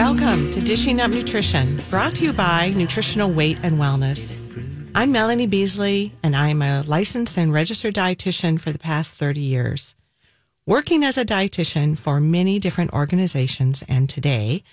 [0.00, 4.34] Welcome to Dishing Up Nutrition, brought to you by Nutritional Weight and Wellness.
[4.94, 9.94] I'm Melanie Beasley, and I'm a licensed and registered dietitian for the past 30 years.
[10.64, 14.64] Working as a dietitian for many different organizations, and today,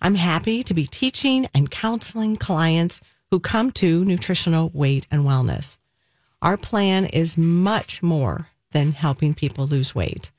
[0.00, 5.78] I'm happy to be teaching and counseling clients who come to Nutritional Weight and Wellness.
[6.42, 10.32] Our plan is much more than helping people lose weight.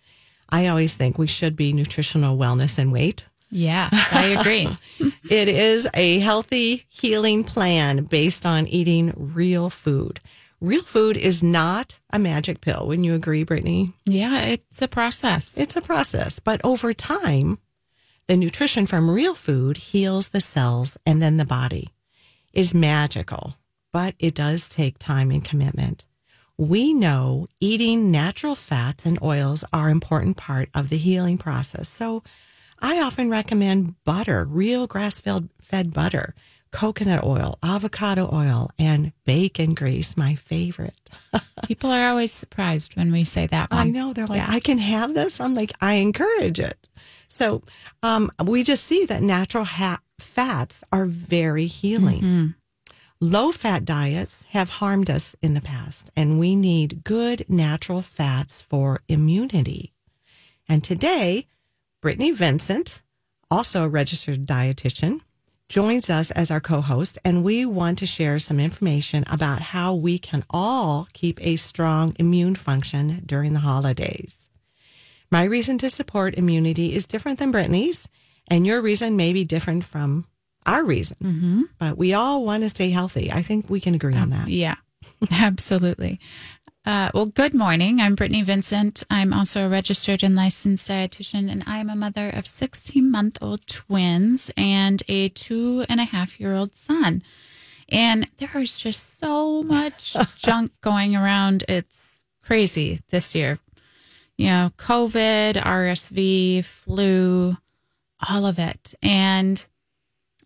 [0.49, 3.23] I always think we should be nutritional wellness and weight.
[3.53, 4.67] Yeah, I agree.
[5.29, 10.19] it is a healthy healing plan based on eating real food.
[10.59, 12.87] Real food is not a magic pill.
[12.87, 13.93] Wouldn't you agree, Brittany?
[14.05, 15.57] yeah, it's a process.
[15.57, 17.59] It's a process, but over time,
[18.27, 21.89] the nutrition from real food heals the cells and then the body
[22.53, 23.57] is magical,
[23.91, 26.05] but it does take time and commitment.
[26.57, 31.89] We know eating natural fats and oils are an important part of the healing process.
[31.89, 32.23] So
[32.83, 36.35] I often recommend butter, real grass fed butter,
[36.71, 41.09] coconut oil, avocado oil, and bacon grease, my favorite.
[41.65, 43.79] People are always surprised when we say that one.
[43.79, 44.11] I know.
[44.11, 45.39] They're like, I can have this.
[45.39, 46.89] I'm like, I encourage it.
[47.29, 47.63] So
[48.03, 52.55] um, we just see that natural ha- fats are very healing.
[53.21, 58.59] Low fat diets have harmed us in the past, and we need good natural fats
[58.59, 59.93] for immunity.
[60.67, 61.47] And today,
[62.03, 63.01] Brittany Vincent,
[63.49, 65.21] also a registered dietitian,
[65.69, 69.95] joins us as our co host, and we want to share some information about how
[69.95, 74.49] we can all keep a strong immune function during the holidays.
[75.31, 78.09] My reason to support immunity is different than Brittany's,
[78.49, 80.27] and your reason may be different from
[80.65, 81.15] our reason.
[81.23, 81.61] Mm-hmm.
[81.79, 83.31] But we all want to stay healthy.
[83.31, 84.49] I think we can agree on that.
[84.49, 84.75] Yeah,
[85.31, 86.19] absolutely.
[86.85, 88.01] Uh, well, good morning.
[88.01, 89.05] I'm Brittany Vincent.
[89.09, 93.65] I'm also a registered and licensed dietitian, and I'm a mother of 16 month old
[93.67, 97.23] twins and a two and a half year old son.
[97.87, 101.63] And there is just so much junk going around.
[101.69, 103.59] It's crazy this year.
[104.37, 107.55] You know, COVID, RSV, flu,
[108.29, 108.93] all of it.
[109.01, 109.63] And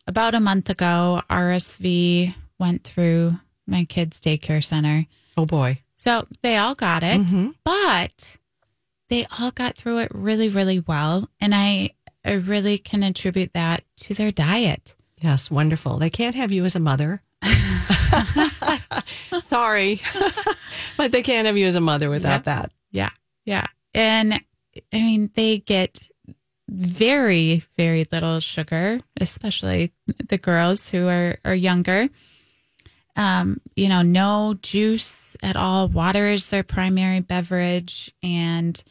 [0.06, 5.08] about a month ago, RSV went through my kids' daycare center.
[5.36, 5.80] Oh boy.
[5.97, 7.50] So they all got it, mm-hmm.
[7.63, 8.38] but
[9.09, 11.28] they all got through it really, really well.
[11.41, 11.90] And I,
[12.24, 14.94] I really can attribute that to their diet.
[15.19, 15.97] Yes, wonderful.
[15.97, 17.24] They can't have you as a mother.
[19.40, 20.00] Sorry,
[20.97, 22.72] but they can't have you as a mother without that.
[22.91, 23.09] Yeah.
[23.46, 23.66] Yeah.
[23.96, 24.34] And
[24.94, 26.07] I mean, they get
[26.69, 32.09] very, very little sugar, especially the girls who are, are younger.
[33.18, 35.88] Um, you know, no juice at all.
[35.88, 38.82] Water is their primary beverage, and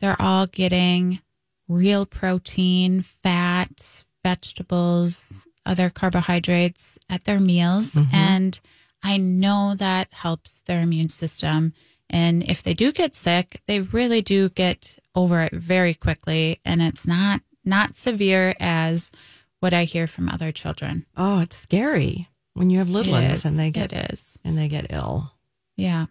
[0.00, 1.20] they're all getting
[1.68, 7.94] real protein, fat, vegetables, other carbohydrates at their meals.
[8.12, 8.58] And
[9.02, 11.72] I know that helps their immune system.
[12.10, 16.60] And if they do get sick, they really do get over it very quickly.
[16.64, 19.12] And it's not not severe as
[19.60, 21.04] what I hear from other children.
[21.16, 23.44] Oh, it's scary when you have little It ones is.
[23.44, 24.38] and they get it is.
[24.44, 25.32] and they get ill.
[25.76, 26.06] Yeah.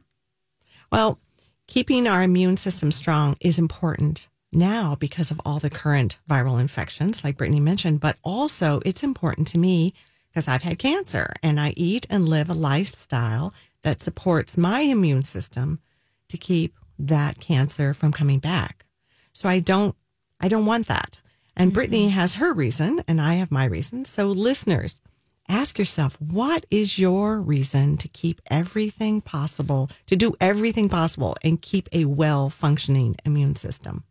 [0.91, 1.19] Well,
[1.67, 7.21] keeping our immune system strong is important now because of all the current viral infections,
[7.23, 9.93] like Brittany mentioned, but also it's important to me
[10.29, 15.23] because I've had cancer and I eat and live a lifestyle that supports my immune
[15.23, 15.81] system
[16.29, 18.85] to keep that cancer from coming back.
[19.33, 19.95] So I don't
[20.39, 21.19] I don't want that.
[21.57, 22.19] And Brittany mm-hmm.
[22.19, 24.05] has her reason and I have my reason.
[24.05, 25.01] So listeners,
[25.49, 31.61] ask yourself what is your reason to keep everything possible, to do everything possible and
[31.61, 34.03] keep a well functioning immune system?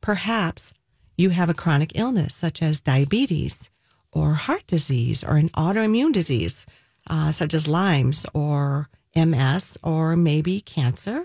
[0.00, 0.72] Perhaps
[1.16, 3.70] you have a chronic illness such as diabetes
[4.12, 6.64] or heart disease or an autoimmune disease
[7.10, 11.24] uh, such as Lyme's or MS or maybe cancer,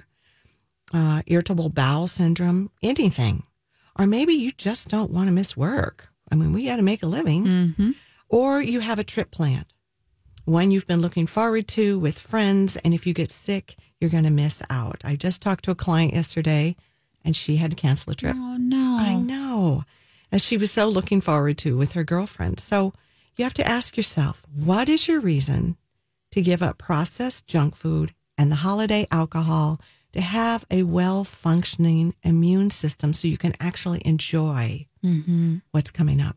[0.93, 3.43] uh, irritable bowel syndrome, anything.
[3.97, 6.09] Or maybe you just don't want to miss work.
[6.31, 7.95] I mean, we got to make a living.
[8.33, 9.67] Or you have a trip planned,
[10.43, 12.77] one you've been looking forward to with friends.
[12.77, 15.03] And if you get sick, you're going to miss out.
[15.05, 16.75] I just talked to a client yesterday
[17.23, 18.35] and she had to cancel a trip.
[18.35, 18.97] Oh no.
[18.99, 19.83] I know.
[20.31, 22.59] And she was so looking forward to with her girlfriend.
[22.59, 22.91] So
[23.37, 25.77] you have to ask yourself, what is your reason
[26.31, 29.79] to give up processed junk food and the holiday alcohol
[30.13, 35.57] to have a well functioning immune system so you can actually enjoy mm-hmm.
[35.69, 36.35] what's coming up?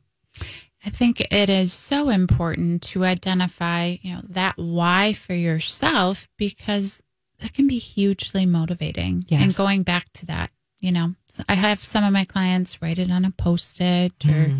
[0.86, 7.02] I think it is so important to identify, you know, that why for yourself because
[7.40, 9.24] that can be hugely motivating.
[9.28, 9.42] Yes.
[9.42, 11.14] And going back to that, you know,
[11.48, 14.52] I have some of my clients write it on a post-it or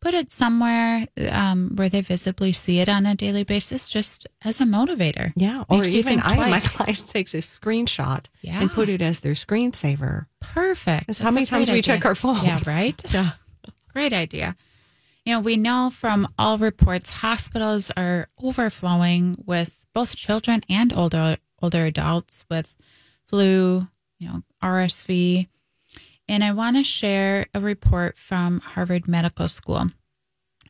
[0.00, 4.60] put it somewhere um, where they visibly see it on a daily basis, just as
[4.60, 5.32] a motivator.
[5.36, 5.64] Yeah.
[5.68, 6.68] Or Makes you even I my twice.
[6.76, 8.60] clients takes a screenshot Yeah.
[8.62, 10.26] and put it as their screensaver.
[10.40, 11.08] Perfect.
[11.08, 11.82] That's how many times we idea.
[11.82, 12.42] check our phones.
[12.42, 13.00] Yeah, right?
[13.12, 13.30] Yeah.
[13.92, 14.56] Great idea.
[15.28, 21.36] You know, we know from all reports hospitals are overflowing with both children and older
[21.60, 22.78] older adults with
[23.26, 23.86] flu,
[24.18, 25.46] you know, RSV.
[26.30, 29.90] And I want to share a report from Harvard Medical School.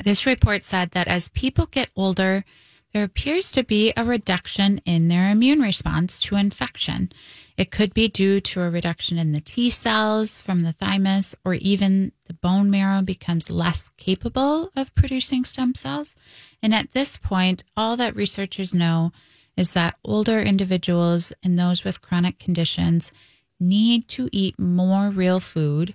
[0.02, 2.44] This report said that as people get older,
[2.92, 7.12] there appears to be a reduction in their immune response to infection.
[7.56, 11.54] It could be due to a reduction in the T cells from the thymus, or
[11.54, 16.16] even the bone marrow becomes less capable of producing stem cells.
[16.62, 19.12] And at this point, all that researchers know
[19.56, 23.12] is that older individuals and those with chronic conditions
[23.60, 25.94] need to eat more real food,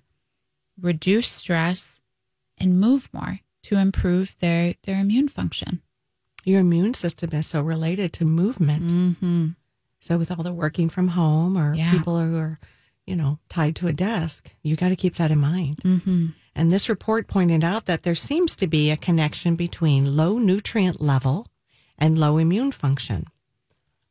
[0.79, 2.01] reduce stress,
[2.57, 5.81] and move more to improve their, their immune function.
[6.43, 8.83] Your immune system is so related to movement.
[8.83, 9.47] Mm-hmm.
[9.99, 11.91] So with all the working from home or Yeah.
[11.91, 12.59] people who are,
[13.05, 15.77] you know, tied to a desk, you got to keep that in mind.
[15.77, 16.27] Mm-hmm.
[16.55, 21.01] And this report pointed out that there seems to be a connection between low nutrient
[21.01, 21.47] level
[21.97, 23.25] and low immune function.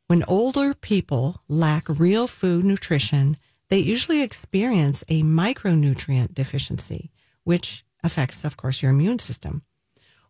[0.07, 3.37] When older people lack real food nutrition,
[3.69, 7.11] they usually experience a micronutrient deficiency,
[7.43, 9.63] which affects, of course, your immune system.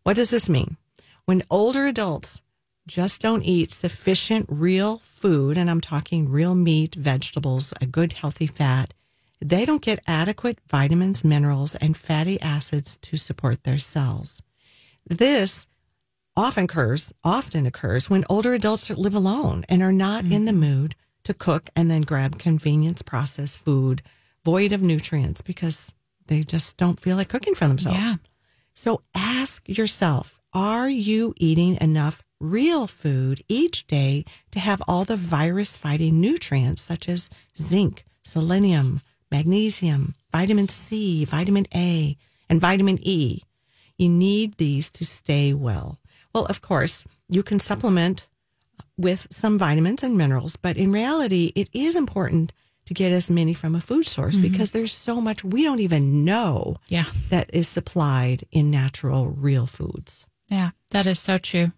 [0.03, 0.77] What does this mean?
[1.25, 2.41] When older adults
[2.85, 8.45] just don't eat sufficient real food, and I'm talking real meat, vegetables, a good healthy
[8.45, 8.93] fat,
[9.39, 14.41] they don't get adequate vitamins, minerals, and fatty acids to support their cells.
[15.07, 15.65] This
[16.35, 20.59] often occurs, often occurs when older adults live alone and are not in the mm-hmm.
[20.59, 24.01] mood to cook and then grab convenience processed food
[24.43, 25.93] void of nutrients because
[26.27, 27.97] they just don't feel like cooking for themselves.
[27.97, 28.15] Yeah.
[28.73, 35.15] So ask yourself, are you eating enough real food each day to have all the
[35.15, 39.01] virus fighting nutrients such as zinc, selenium,
[39.31, 42.17] magnesium, vitamin C, vitamin A,
[42.49, 43.41] and vitamin E?
[43.97, 45.99] You need these to stay well.
[46.33, 48.27] Well, of course, you can supplement
[48.97, 52.53] with some vitamins and minerals, but in reality, it is important
[52.85, 54.51] to get as many from a food source mm-hmm.
[54.51, 57.05] because there's so much we don't even know Yeah.
[57.29, 60.25] that is supplied in natural, real foods.
[60.49, 61.71] Yeah, that is so true.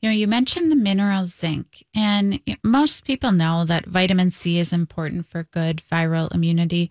[0.00, 4.72] You know, you mentioned the mineral zinc, and most people know that vitamin C is
[4.72, 6.90] important for good viral immunity,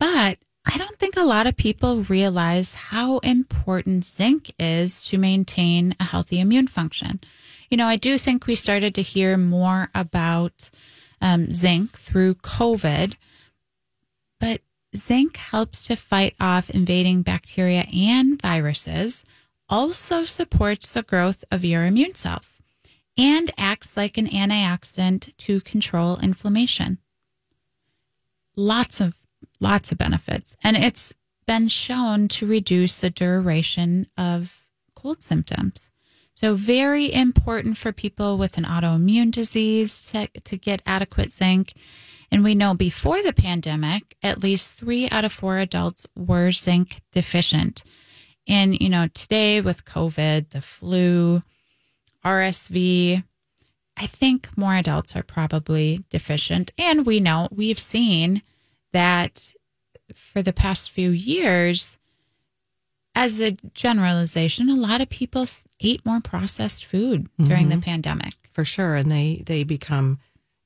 [0.00, 5.94] but I don't think a lot of people realize how important zinc is to maintain
[5.98, 7.20] a healthy immune function.
[7.68, 10.70] You know, I do think we started to hear more about
[11.20, 13.14] um, zinc through COVID,
[14.40, 14.60] but
[14.96, 19.24] zinc helps to fight off invading bacteria and viruses,
[19.72, 22.60] also supports the growth of your immune cells,
[23.16, 26.98] and acts like an antioxidant to control inflammation.
[28.54, 29.16] Lots of
[29.60, 31.14] lots of benefits, and it's
[31.46, 35.90] been shown to reduce the duration of cold symptoms.
[36.34, 41.72] So very important for people with an autoimmune disease to, to get adequate zinc.
[42.30, 47.00] And we know before the pandemic, at least three out of four adults were zinc
[47.10, 47.84] deficient.
[48.48, 51.42] And, you know, today with COVID, the flu,
[52.24, 53.22] RSV,
[53.96, 56.72] I think more adults are probably deficient.
[56.78, 58.42] And we know we've seen
[58.92, 59.54] that
[60.14, 61.98] for the past few years,
[63.14, 65.46] as a generalization, a lot of people
[65.80, 67.82] ate more processed food during the mm-hmm.
[67.82, 68.34] pandemic.
[68.52, 68.94] For sure.
[68.94, 70.18] And they, they become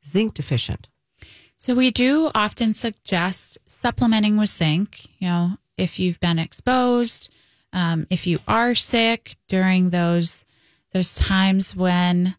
[0.05, 0.87] zinc deficient.
[1.57, 5.07] So we do often suggest supplementing with zinc.
[5.19, 7.31] You know, if you've been exposed,
[7.73, 10.45] um, if you are sick during those
[10.93, 12.35] those times when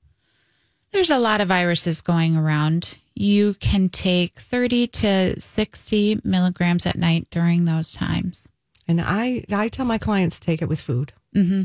[0.92, 6.98] there's a lot of viruses going around, you can take 30 to 60 milligrams at
[6.98, 8.52] night during those times.
[8.88, 11.14] And I, I tell my clients to take it with food.
[11.34, 11.64] hmm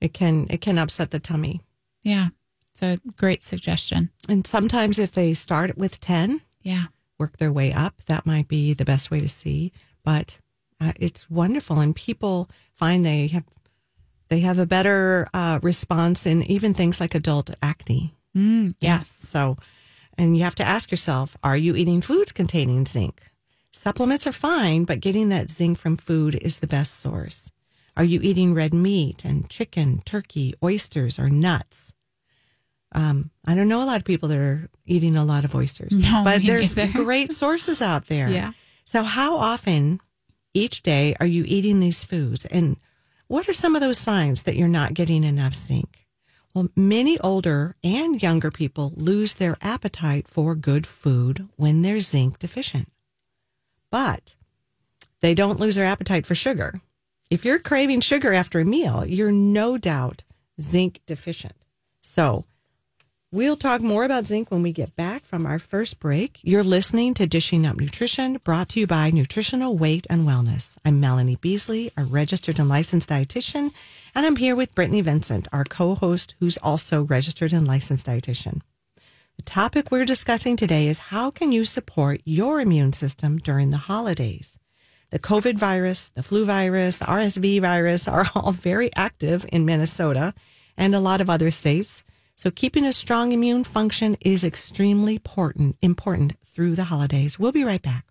[0.00, 1.62] It can, it can upset the tummy.
[2.04, 2.28] Yeah,
[2.70, 4.10] it's a great suggestion.
[4.28, 6.86] And sometimes if they start with 10, Yeah.
[7.18, 9.72] work their way up, that might be the best way to see.
[10.04, 10.38] But
[10.80, 11.78] uh, it's wonderful.
[11.80, 13.44] And people find they have,
[14.28, 18.14] they have a better uh, response in even things like adult acne.
[18.36, 19.08] Mm, yes.
[19.08, 19.56] So,
[20.16, 23.22] and you have to ask yourself, are you eating foods containing zinc?
[23.72, 27.50] Supplements are fine, but getting that zinc from food is the best source.
[27.96, 31.92] Are you eating red meat and chicken, turkey, oysters, or nuts?
[32.92, 35.92] Um, I don't know a lot of people that are eating a lot of oysters,
[35.96, 37.04] No, but there's neither.
[37.04, 38.28] great sources out there.
[38.40, 38.52] Yeah.
[38.84, 40.00] So, how often
[40.54, 42.46] each day are you eating these foods?
[42.46, 42.76] And
[43.26, 46.06] what are some of those signs that you're not getting enough zinc?
[46.54, 52.40] Well, many older and younger people lose their appetite for good food when they're zinc
[52.40, 52.88] deficient.
[53.90, 54.34] But
[55.20, 56.80] they don't lose their appetite for sugar.
[57.30, 60.24] If you're craving sugar after a meal, you're no doubt
[60.60, 61.54] zinc deficient.
[62.00, 62.44] So,
[63.32, 66.40] we'll talk more about zinc when we get back from our first break.
[66.42, 70.76] You're listening to Dishing Up Nutrition, brought to you by Nutritional Weight and Wellness.
[70.84, 73.70] I'm Melanie Beasley, a registered and licensed dietitian,
[74.14, 78.62] and I'm here with Brittany Vincent, our co host, who's also registered and licensed dietitian.
[79.36, 83.76] The topic we're discussing today is how can you support your immune system during the
[83.76, 84.58] holidays?
[85.10, 90.34] The COVID virus, the flu virus, the RSV virus are all very active in Minnesota
[90.76, 92.02] and a lot of other states.
[92.40, 97.38] So keeping a strong immune function is extremely important, important through the holidays.
[97.38, 98.06] We'll be right back.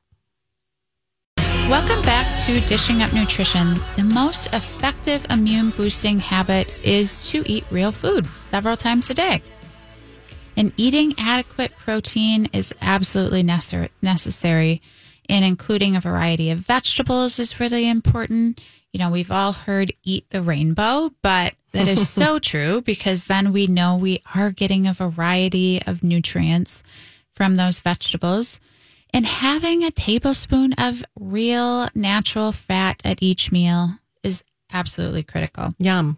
[1.67, 3.79] Welcome back to Dishing Up Nutrition.
[3.95, 9.41] The most effective immune boosting habit is to eat real food several times a day.
[10.55, 14.79] And eating adequate protein is absolutely necessary,
[15.27, 18.61] and including a variety of vegetables is really important.
[18.93, 23.53] You know, we've all heard eat the rainbow, but that is so true because then
[23.53, 26.83] we know we are getting a variety of nutrients
[27.31, 28.59] from those vegetables.
[29.11, 33.91] And having a tablespoon of real natural fat at each meal
[34.23, 35.73] is absolutely critical.
[35.79, 36.17] Yum.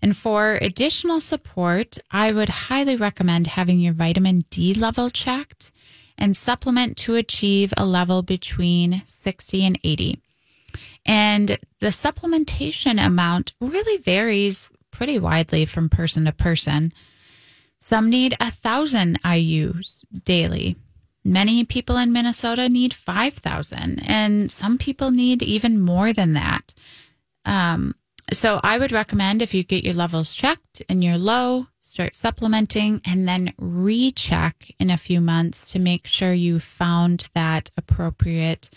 [0.00, 5.72] And for additional support, I would highly recommend having your vitamin D level checked
[6.18, 10.20] and supplement to achieve a level between 60 and 80.
[11.04, 16.92] And the supplementation amount really varies pretty widely from person to person.
[17.78, 20.76] Some need a thousand IUs daily.
[21.24, 26.74] Many people in Minnesota need 5,000, and some people need even more than that.
[27.44, 27.94] Um,
[28.32, 33.00] so I would recommend if you get your levels checked and you're low, start supplementing
[33.04, 38.70] and then recheck in a few months to make sure you found that appropriate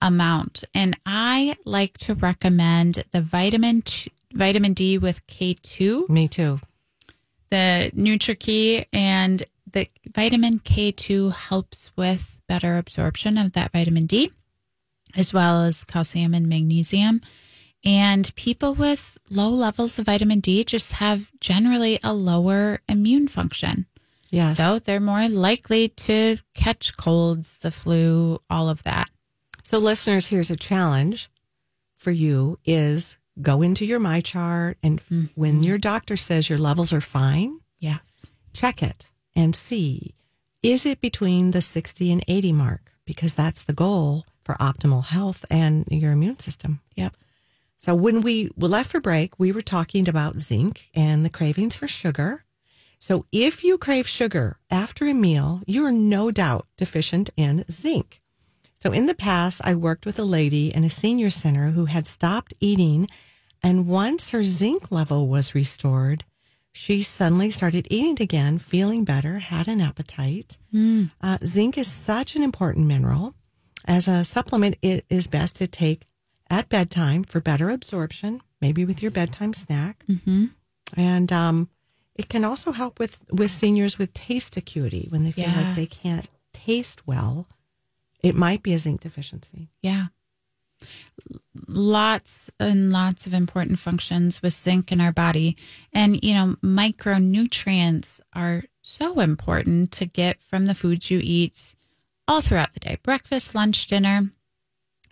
[0.00, 0.64] amount.
[0.74, 6.08] And I like to recommend the vitamin t- vitamin D with K2.
[6.08, 6.60] Me too.
[7.50, 14.30] The NutriKey and the vitamin K2 helps with better absorption of that vitamin D,
[15.16, 17.20] as well as calcium and magnesium.
[17.84, 23.86] And people with low levels of vitamin D just have generally a lower immune function.
[24.30, 24.58] Yes.
[24.58, 29.08] So they're more likely to catch colds, the flu, all of that.
[29.68, 31.28] So listeners, here's a challenge
[31.98, 35.24] for you is go into your my chart and mm-hmm.
[35.34, 40.14] when your doctor says your levels are fine, yes, check it and see
[40.62, 45.44] is it between the 60 and 80 mark because that's the goal for optimal health
[45.50, 46.80] and your immune system.
[46.96, 47.14] Yep.
[47.76, 51.86] So when we left for break, we were talking about zinc and the cravings for
[51.86, 52.46] sugar.
[52.98, 58.17] So if you crave sugar after a meal, you are no doubt deficient in zinc.
[58.80, 62.06] So in the past, I worked with a lady in a senior center who had
[62.06, 63.08] stopped eating.
[63.62, 66.24] And once her zinc level was restored,
[66.70, 70.58] she suddenly started eating again, feeling better, had an appetite.
[70.72, 71.10] Mm.
[71.20, 73.34] Uh, zinc is such an important mineral.
[73.84, 76.06] As a supplement, it is best to take
[76.48, 80.04] at bedtime for better absorption, maybe with your bedtime snack.
[80.08, 80.46] Mm-hmm.
[80.96, 81.68] And um,
[82.14, 85.56] it can also help with, with seniors with taste acuity when they feel yes.
[85.56, 87.48] like they can't taste well
[88.22, 89.68] it might be a zinc deficiency.
[89.82, 90.06] Yeah.
[91.66, 95.56] Lots and lots of important functions with zinc in our body.
[95.92, 101.74] And, you know, micronutrients are so important to get from the foods you eat
[102.26, 104.30] all throughout the day breakfast, lunch, dinner.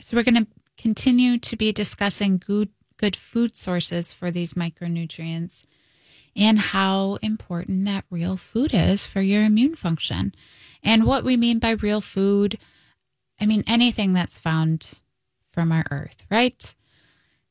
[0.01, 0.47] So, we're going to
[0.77, 5.65] continue to be discussing good, good food sources for these micronutrients
[6.37, 10.35] and how important that real food is for your immune function.
[10.83, 12.59] And what we mean by real food
[13.41, 15.01] I mean, anything that's found
[15.47, 16.75] from our earth, right?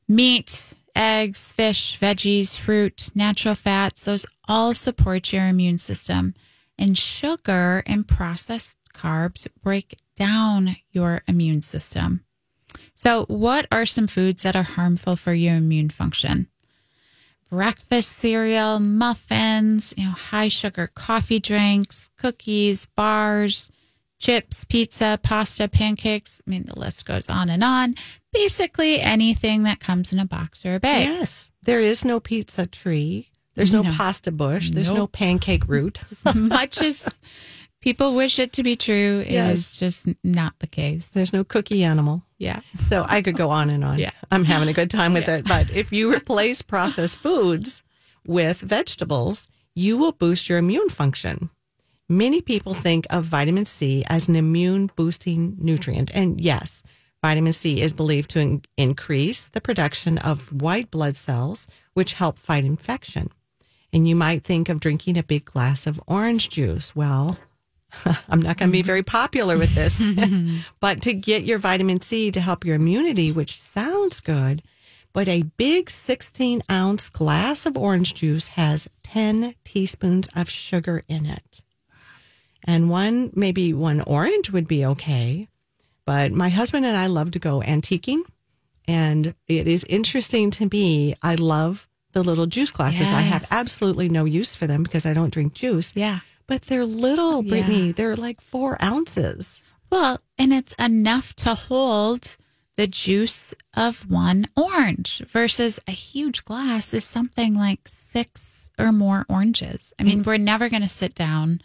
[0.08, 6.34] Meat, eggs, fish, veggies, fruit, natural fats, those all support your immune system.
[6.78, 12.24] And sugar and processed carbs break down your immune system.
[12.94, 16.48] So, what are some foods that are harmful for your immune function?
[17.48, 23.70] Breakfast cereal, muffins, you know, high sugar coffee drinks, cookies, bars,
[24.18, 26.40] chips, pizza, pasta, pancakes.
[26.46, 27.94] I mean, the list goes on and on.
[28.32, 31.06] Basically, anything that comes in a box or a bag.
[31.06, 31.50] Yes.
[31.62, 33.30] There is no pizza tree.
[33.54, 33.92] There's no, no.
[33.92, 34.70] pasta bush.
[34.70, 34.98] There's nope.
[34.98, 36.00] no pancake root.
[36.10, 37.18] as much as
[37.80, 39.56] people wish it to be true, it yes.
[39.56, 41.08] is just not the case.
[41.08, 42.22] There's no cookie animal.
[42.38, 42.60] Yeah.
[42.84, 43.98] So I could go on and on.
[43.98, 44.10] Yeah.
[44.30, 45.46] I'm having a good time with it.
[45.46, 47.82] But if you replace processed foods
[48.26, 51.50] with vegetables, you will boost your immune function.
[52.08, 56.12] Many people think of vitamin C as an immune boosting nutrient.
[56.14, 56.84] And yes,
[57.20, 62.38] vitamin C is believed to in- increase the production of white blood cells, which help
[62.38, 63.30] fight infection.
[63.92, 66.94] And you might think of drinking a big glass of orange juice.
[66.94, 67.38] Well,
[68.28, 68.86] I'm not going to be mm-hmm.
[68.86, 70.00] very popular with this,
[70.80, 74.62] but to get your vitamin C to help your immunity, which sounds good,
[75.12, 81.26] but a big 16 ounce glass of orange juice has 10 teaspoons of sugar in
[81.26, 81.62] it.
[82.66, 85.48] And one, maybe one orange would be okay.
[86.04, 88.22] But my husband and I love to go antiquing.
[88.88, 91.14] And it is interesting to me.
[91.22, 93.10] I love the little juice glasses.
[93.10, 95.92] I have absolutely no use for them because I don't drink juice.
[95.94, 96.20] Yeah.
[96.46, 97.50] But they're little, Yeah.
[97.50, 97.92] Brittany.
[97.92, 99.62] They're like four ounces.
[99.90, 102.36] Well, and it's enough to hold
[102.76, 109.24] the juice of one orange versus a huge glass is something like six or more
[109.28, 109.94] oranges.
[109.98, 110.26] I mean, mm.
[110.26, 111.60] we're never going to sit down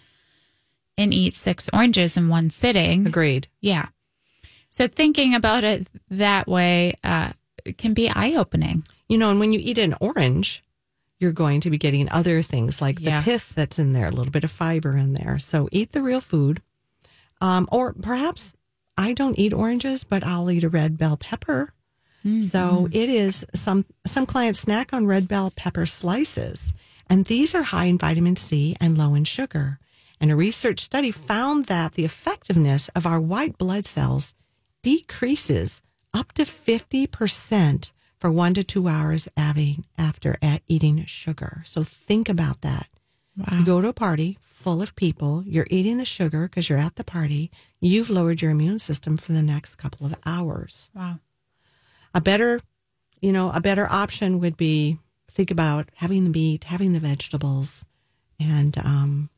[0.97, 3.07] and eat six oranges in one sitting.
[3.07, 3.47] Agreed.
[3.59, 3.87] Yeah.
[4.69, 7.31] So thinking about it that way uh,
[7.77, 8.83] can be eye opening.
[9.09, 10.63] You know, and when you eat an orange,
[11.19, 13.25] you're going to be getting other things like Yes.
[13.25, 15.37] the pith that's in there, a little bit of fiber in there.
[15.39, 16.61] So eat the real food.
[17.41, 18.55] Um, or perhaps
[18.97, 21.73] I don't eat oranges, but I'll eat a red bell pepper.
[22.43, 26.71] So it is some some clients snack on red bell pepper slices,
[27.09, 29.79] and these are high in vitamin C and low in sugar.
[30.21, 34.35] And a research study found that the effectiveness of our white blood cells
[34.83, 35.81] decreases
[36.13, 40.37] up to 50% for one to two hours after
[40.67, 41.63] eating sugar.
[41.65, 42.87] So think about that.
[43.51, 46.97] You go to a party full of people, you're eating the sugar because you're at
[46.97, 47.49] the party,
[47.79, 50.91] you've lowered your immune system for the next couple of hours.
[50.93, 51.17] Wow.
[52.13, 52.59] A better,
[53.21, 54.99] you know, a better option would be
[55.31, 57.85] think about having the meat, having the vegetables,
[58.39, 59.30] and um,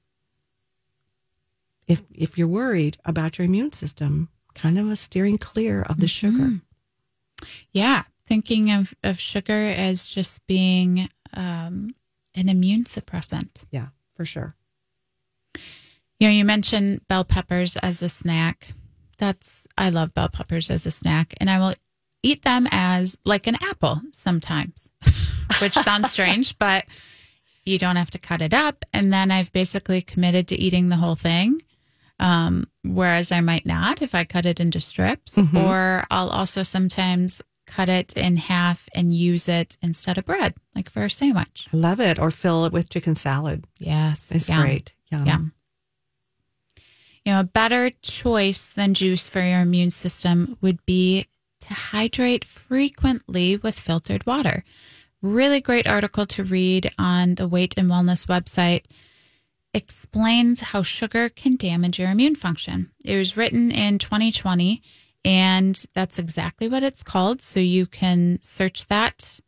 [1.87, 6.07] if if you're worried about your immune system, kind of a steering clear of the
[6.07, 6.61] sugar.
[7.71, 8.03] Yeah.
[8.25, 11.89] Thinking of, of sugar as just being um,
[12.35, 13.65] an immune suppressant.
[13.71, 14.55] Yeah, for sure.
[16.19, 18.69] You know, you mentioned bell peppers as a snack.
[19.17, 21.73] That's, I love bell peppers as a snack, and I will
[22.23, 24.89] eat them as like an apple sometimes,
[25.61, 26.85] which sounds strange, but
[27.65, 28.85] you don't have to cut it up.
[28.93, 31.61] And then I've basically committed to eating the whole thing.
[32.23, 37.41] Um, whereas I might not if I cut it into strips, or I'll also sometimes
[37.67, 41.67] cut it in half and use it instead of bread, like for a sandwich.
[41.73, 42.19] I love it.
[42.19, 43.65] Or fill it with chicken salad.
[43.77, 44.31] Yes.
[44.31, 44.61] It's yum.
[44.61, 44.95] great.
[45.11, 45.25] Yum.
[45.25, 45.53] Yum.
[47.25, 51.27] You know, a better choice than juice for your immune system would be
[51.61, 54.63] to hydrate frequently with filtered water.
[55.21, 58.83] Really great article to read on the Weight and Wellness website.
[59.73, 62.91] Explains how sugar can damage your immune function.
[63.03, 64.81] It was written in 2020,
[65.25, 67.41] and that's exactly what it's called.
[67.41, 69.39] So you can search that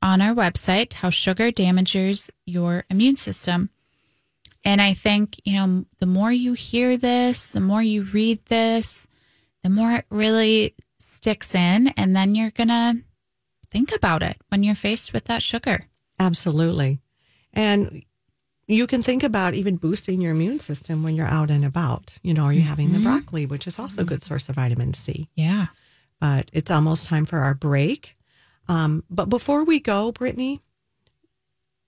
[0.00, 3.70] on our website, how sugar damages your immune system.
[4.64, 9.06] And I think, you know, the more you hear this, the more you read this,
[9.62, 11.88] the more it really sticks in.
[11.96, 12.96] And then you're going to
[13.70, 15.86] think about it when you're faced with that sugar.
[16.20, 17.00] Absolutely.
[17.52, 18.04] And
[18.66, 22.16] you can think about even boosting your immune system when you're out and about.
[22.22, 24.94] You know, are you having the broccoli, which is also a good source of vitamin
[24.94, 25.28] C?
[25.34, 25.66] Yeah.
[26.20, 28.16] But it's almost time for our break.
[28.68, 30.60] Um, but before we go, Brittany,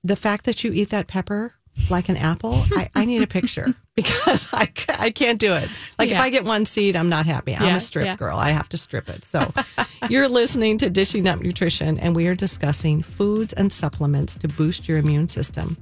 [0.05, 1.55] the fact that you eat that pepper
[1.91, 5.69] like an apple, I, I need a picture because I, I can't do it.
[5.99, 7.55] Like if I get one seed, I'm not happy.
[7.55, 8.17] I'm Yeah, a strip yeah.
[8.17, 8.37] girl.
[8.39, 9.25] I have to strip it.
[9.25, 9.53] So
[10.09, 14.89] you're listening to Dishing Up Nutrition, and we are discussing foods and supplements to boost
[14.89, 15.77] your immune system.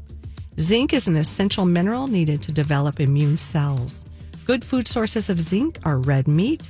[0.61, 4.05] Zinc is an essential mineral needed to develop immune cells.
[4.45, 6.63] Good food sources of zinc are red meat,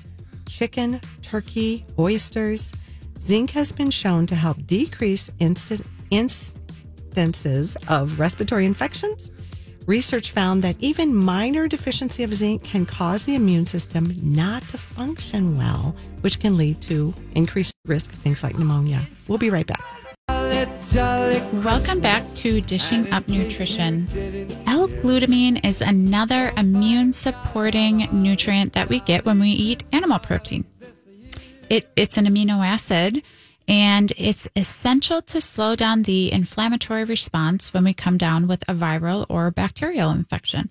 [0.48, 2.72] chicken, turkey, oysters.
[3.20, 9.30] Zinc has been shown to help decrease instant, instances of respiratory infections.
[9.86, 14.78] Research found that even minor deficiency of zinc can cause the immune system not to
[14.78, 19.06] function well, which can lead to increased risk of things like pneumonia.
[19.28, 19.84] We'll be right back.
[20.92, 24.06] Welcome back to Dishing Up Nutrition.
[24.66, 30.66] L-glutamine is another immune supporting nutrient that we get when we eat animal protein.
[31.70, 33.22] It, it's an amino acid
[33.66, 38.74] and it's essential to slow down the inflammatory response when we come down with a
[38.74, 40.70] viral or bacterial infection.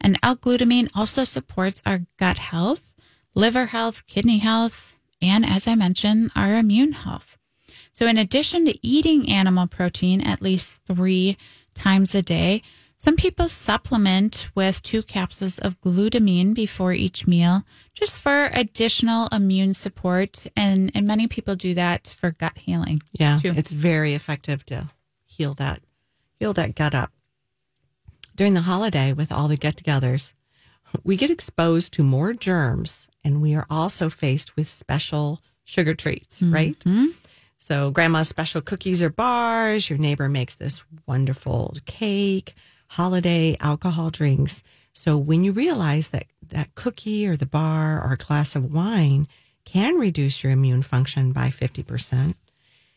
[0.00, 2.94] And L-glutamine also supports our gut health,
[3.34, 7.37] liver health, kidney health, and, as I mentioned, our immune health.
[7.98, 11.36] So, in addition to eating animal protein at least three
[11.74, 12.62] times a day,
[12.96, 19.74] some people supplement with two capsules of glutamine before each meal just for additional immune
[19.74, 20.46] support.
[20.56, 23.02] And, and many people do that for gut healing.
[23.18, 23.52] Yeah, too.
[23.56, 24.90] it's very effective to
[25.24, 25.80] heal that,
[26.38, 27.10] heal that gut up.
[28.36, 30.34] During the holiday, with all the get-togethers,
[31.02, 36.40] we get exposed to more germs, and we are also faced with special sugar treats,
[36.44, 36.78] right?
[36.78, 37.06] Mm-hmm.
[37.58, 39.90] So, grandma's special cookies or bars.
[39.90, 42.54] Your neighbor makes this wonderful cake,
[42.86, 44.62] holiday alcohol drinks.
[44.92, 49.26] So, when you realize that that cookie or the bar or a glass of wine
[49.64, 52.34] can reduce your immune function by 50%,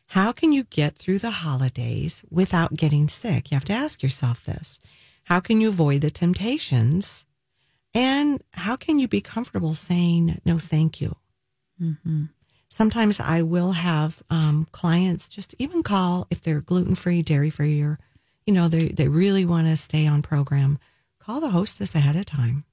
[0.07, 3.49] how can you get through the holidays without getting sick?
[3.49, 4.79] You have to ask yourself this.
[5.23, 7.25] How can you avoid the temptations?
[7.93, 11.15] And how can you be comfortable saying no, thank you?
[11.81, 12.25] Mm-hmm.
[12.71, 17.81] Sometimes I will have um, clients just even call if they're gluten free, dairy free,
[17.81, 17.99] or
[18.45, 20.79] you know they they really want to stay on program.
[21.19, 22.63] Call the hostess ahead of time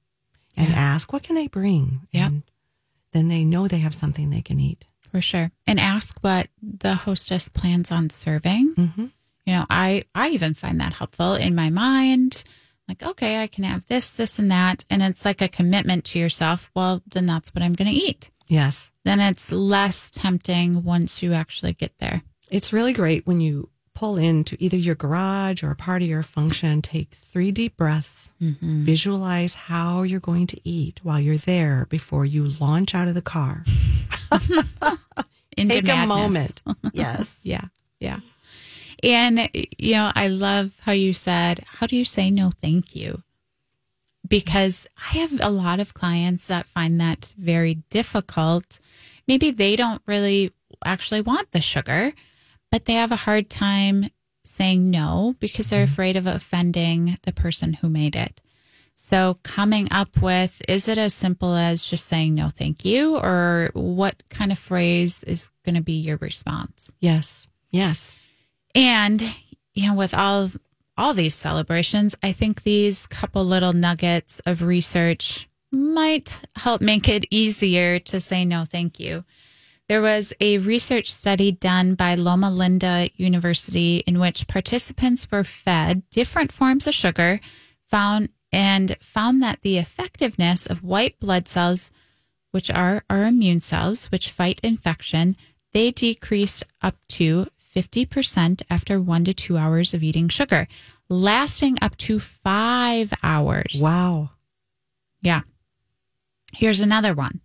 [0.55, 0.77] and Yes.
[0.77, 2.27] ask what can I bring, Yep.
[2.27, 2.43] and
[3.11, 4.85] then they know they have something they can eat.
[5.11, 5.51] For sure.
[5.67, 8.75] And ask what the hostess plans on serving.
[8.75, 9.05] Mm-hmm.
[9.45, 12.45] You know, I I even find that helpful in my mind.
[12.87, 16.19] Like, okay, I can have this, this, and that, and it's like a commitment to
[16.19, 16.71] yourself.
[16.73, 18.31] Well, then that's what I'm going to eat.
[18.47, 22.21] Yes, Then it's less tempting once you actually get there.
[22.51, 26.23] it's really great when you pull into either your garage or a party or a
[26.23, 26.83] function.
[26.83, 28.31] Take three deep breaths.
[28.39, 28.83] Mm-hmm.
[28.83, 33.23] Visualize how you're going to eat while you're there before you launch out of the
[33.23, 33.65] car.
[35.57, 36.61] Into Take a moment.
[36.93, 37.41] Yes.
[37.43, 37.65] Yeah,
[37.99, 38.19] yeah.
[39.01, 43.23] And you know, I love how you said, "How do you say no, thank you?"
[44.29, 48.79] Because I have a lot of clients that find that very difficult.
[49.27, 50.53] Maybe they don't really
[50.85, 52.13] actually want the sugar,
[52.71, 54.09] but they have a hard time
[54.45, 55.93] saying no because they're mm-hmm.
[55.93, 58.41] afraid of offending the person who made it.
[58.95, 63.71] So, coming up with is it as simple as just saying no, thank you, or
[63.73, 66.91] what kind of phrase is going to be your response?
[66.99, 67.47] Yes.
[67.71, 68.19] Yes.
[68.75, 69.21] And
[69.73, 70.49] you know, with all
[70.99, 77.25] all these celebrations, I think these couple little nuggets of research might help make it
[77.31, 79.23] easier to say no, thank you.
[79.87, 86.07] There was a research study done by Loma Linda University in which participants were fed
[86.09, 87.39] different forms of sugar,
[87.87, 91.91] found and found that the effectiveness of white blood cells,
[92.51, 95.37] which are our immune cells, which fight infection,
[95.71, 100.67] they decreased up to 50% after one to two hours of eating sugar,
[101.09, 103.77] lasting up to five hours.
[103.79, 104.31] Wow.
[105.21, 105.41] Yeah.
[106.53, 107.41] Here's another one.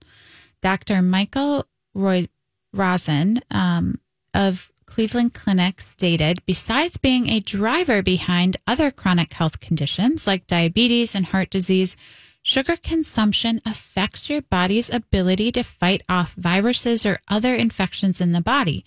[0.63, 1.03] Dr.
[1.03, 2.27] Michael Roy
[2.73, 4.01] Rosen um,
[4.33, 11.15] of Cleveland Clinic stated besides being a driver behind other chronic health conditions like diabetes
[11.15, 11.97] and heart disease,
[12.43, 18.41] sugar consumption affects your body's ability to fight off viruses or other infections in the
[18.41, 18.85] body.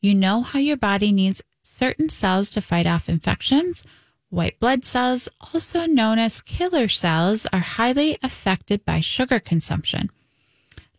[0.00, 3.82] You know how your body needs certain cells to fight off infections?
[4.30, 10.10] White blood cells, also known as killer cells, are highly affected by sugar consumption.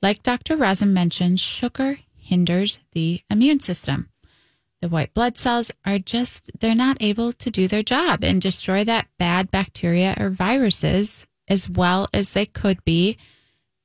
[0.02, 0.58] Like Dr.
[0.58, 4.10] Roizen mentioned, sugar hinders the immune system.
[4.82, 8.84] The white blood cells are just, they're not able to do their job and destroy
[8.84, 13.18] that bad bacteria or viruses as well as they could be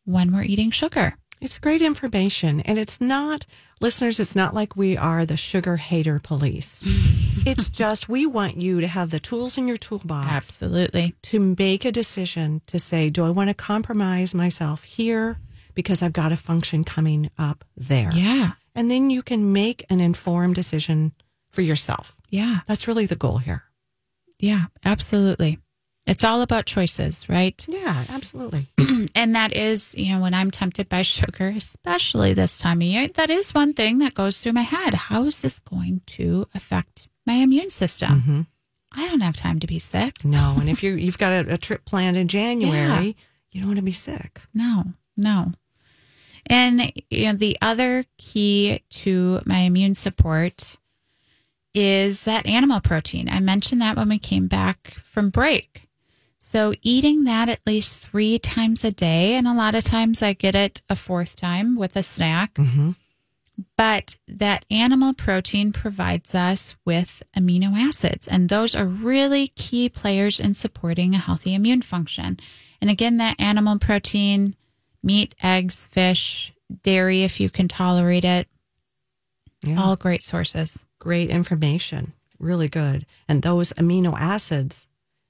[0.04, 1.16] when we're eating sugar.
[1.44, 2.60] It's great information.
[2.60, 3.44] And it's not,
[3.78, 6.82] listeners, it's not like we are the sugar hater police.
[7.46, 11.14] it's just we want you to have the tools in your toolbox Absolutely.
[11.20, 15.38] to make a decision to say, do I want to compromise myself here
[15.74, 18.10] because I've got a function coming up there?
[18.14, 18.52] Yeah.
[18.74, 21.12] And then you can make an informed decision
[21.52, 22.22] for yourself.
[22.30, 22.60] Yeah.
[22.66, 23.64] That's really the goal here.
[24.38, 24.64] Yeah.
[24.82, 25.58] Absolutely.
[26.06, 27.64] It's all about choices, right?
[27.68, 28.66] Yeah, absolutely.
[29.14, 33.08] and that is, you know, when I'm tempted by sugar, especially this time of year,
[33.08, 34.92] that is one thing that goes through my head.
[34.94, 38.20] How is this going to affect my immune system?
[38.20, 38.40] hmm
[38.96, 40.24] I don't have time to be sick.
[40.24, 43.16] No, and if you you've got a, a trip planned in January,
[43.50, 44.40] you don't want to be sick.
[44.54, 44.84] No,
[45.16, 45.50] no.
[46.46, 50.76] And you know, the other key to my immune support
[51.74, 53.28] is that animal protein.
[53.28, 55.83] I mentioned that when we came back from break.
[56.54, 60.34] So eating that at least three times a day, and a lot of times I
[60.34, 62.54] get it a fourth time with a snack.
[62.54, 62.92] Mm-hmm.
[63.76, 70.38] But that animal protein provides us with amino acids, and those are really key players
[70.38, 72.38] in supporting a healthy immune function.
[72.80, 74.54] And again, that animal protein,
[75.02, 76.52] meat, eggs, fish,
[76.84, 78.46] dairy if you can tolerate it.
[79.64, 79.82] Yeah.
[79.82, 80.86] All great sources.
[81.00, 82.12] Great information.
[82.38, 83.06] Really good.
[83.26, 84.86] And those amino acids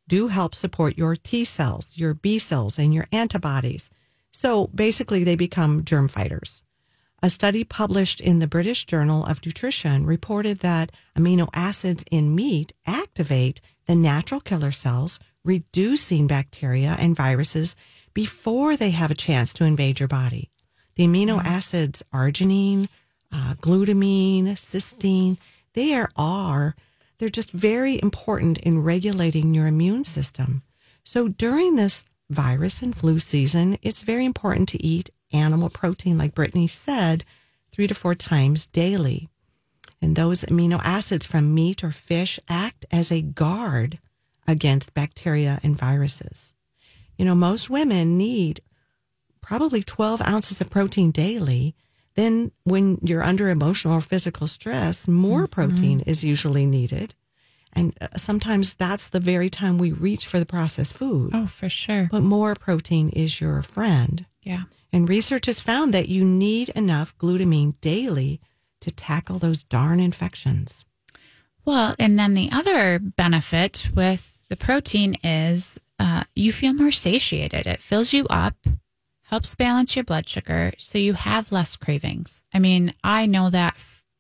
[0.08, 3.90] do help support your T cells, your B cells, and your antibodies.
[4.30, 6.62] So basically, they become germ fighters.
[7.22, 12.74] A study published in the British Journal of Nutrition reported that amino acids in meat
[12.86, 17.76] activate the natural killer cells, reducing bacteria and viruses
[18.12, 20.50] before they have a chance to invade your body.
[20.96, 22.88] The amino acids arginine,
[23.32, 25.38] uh, glutamine, cysteine,
[25.72, 26.76] they are, are
[27.18, 30.62] they're just very important in regulating your immune system.
[31.04, 36.34] So during this virus and flu season, it's very important to eat animal protein, like
[36.34, 37.24] Brittany said,
[37.70, 39.28] three to four times daily.
[40.00, 43.98] And those amino acids from meat or fish act as a guard
[44.46, 46.54] against bacteria and viruses.
[47.16, 48.60] You know, most women need
[49.40, 51.74] probably 12 ounces of protein daily.
[52.14, 57.14] Then, when you're under emotional or physical stress, more protein is usually needed.
[57.72, 61.32] And uh, sometimes that's the very time we reach for the processed food.
[61.34, 62.08] Oh, for sure.
[62.10, 64.26] But more protein is your friend.
[64.42, 64.64] Yeah.
[64.92, 68.40] And research has found that you need enough glutamine daily
[68.80, 70.84] to tackle those darn infections.
[71.64, 77.66] Well, and then the other benefit with the protein is uh, you feel more satiated.
[77.66, 78.54] It fills you up,
[79.34, 82.44] helps balance your blood sugar, so you have less cravings.
[82.54, 83.74] I mean, I know that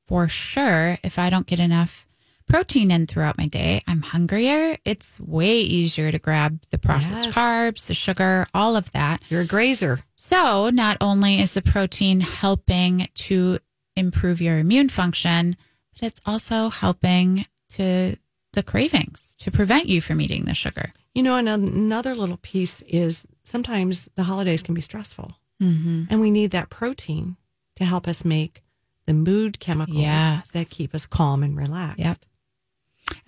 [0.04, 0.98] for sure.
[1.04, 2.04] If I don't get enough
[2.48, 4.76] protein in throughout my day, I'm hungrier.
[4.84, 7.34] It's way easier to grab the processed Yes.
[7.36, 9.22] carbs, the sugar, all of that.
[9.30, 10.00] You're a grazer.
[10.16, 13.60] So, not only is the protein helping to
[13.94, 15.56] improve your immune function,
[15.92, 17.46] but it's also helping
[17.76, 18.16] to
[18.52, 20.92] the cravings to prevent you from eating the sugar.
[21.14, 26.04] You know, and another little piece is sometimes the holidays can be stressful, Mm-hmm.
[26.10, 27.36] and we need that protein
[27.76, 28.62] to help us make
[29.06, 30.50] the mood chemicals Yes.
[30.50, 32.00] that keep us calm and relaxed.
[32.00, 32.16] Yep.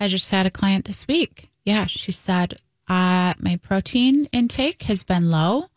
[0.01, 1.49] I just had a client this week.
[1.65, 2.55] Yeah, she said,
[2.89, 5.67] uh, my protein intake has been low.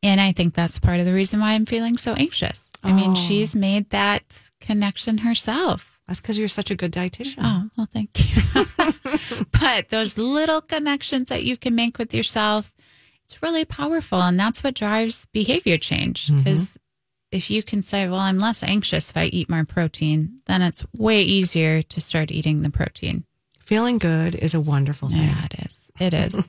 [0.00, 2.72] And I think that's part of the reason why I'm feeling so anxious.
[2.84, 3.14] I mean, Oh.
[3.16, 5.97] she's made that connection herself.
[6.08, 7.36] That's because you're such a good dietitian.
[7.42, 9.44] Oh, well, thank you.
[9.60, 12.74] but those little connections that you can make with yourself,
[13.26, 14.20] it's really powerful.
[14.22, 16.34] And that's what drives behavior change.
[16.34, 16.78] Because
[17.30, 20.84] if you can say, well, I'm less anxious if I eat more protein, then it's
[20.96, 23.24] way easier to start eating the protein.
[23.60, 25.18] Feeling good is a wonderful thing.
[25.18, 25.92] Yeah, it is.
[26.00, 26.48] It is.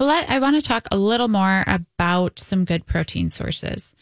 [0.00, 3.94] well, let, I want to talk a little more about some good protein sources.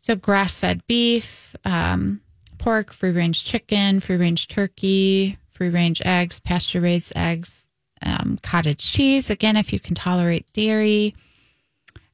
[0.00, 2.22] So, grass fed beef, um,
[2.58, 7.70] pork, free range chicken, free range turkey, free range eggs, pasture raised eggs,
[8.02, 9.30] um, cottage cheese.
[9.30, 11.14] Again, if you can tolerate dairy,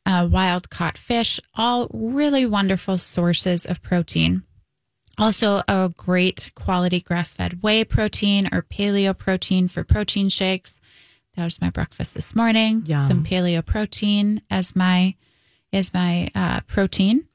[0.07, 4.43] uh, wild caught fish, all really wonderful sources of protein.
[5.19, 10.81] Also, a great quality grass fed whey protein or paleo protein for protein shakes.
[11.37, 12.83] That was my breakfast this morning.
[12.87, 13.09] Yum.
[13.09, 15.15] Some paleo protein as my
[15.73, 17.29] as my uh, protein.